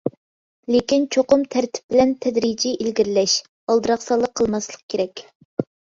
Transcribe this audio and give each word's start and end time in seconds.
لېكىن 0.75 1.03
چوقۇم 1.15 1.43
تەرتىپ 1.55 1.93
بىلەن 1.93 2.13
تەدرىجىي 2.25 2.73
ئىلگىرىلەش، 2.79 3.35
ئالدىراقسانلىق 3.71 4.35
قىلماسلىق 4.41 4.83
كېرەك. 4.95 5.25